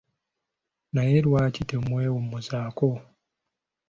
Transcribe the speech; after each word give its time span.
Naye 0.93 1.17
lwaki 1.25 1.61
temwewummuzaako. 1.69 2.89